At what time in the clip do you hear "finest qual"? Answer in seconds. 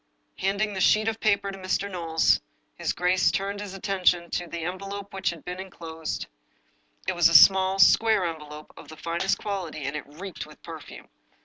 8.97-9.67